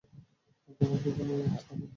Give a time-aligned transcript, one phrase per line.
[0.79, 1.85] তোমাকে এখনই আনতে হবে?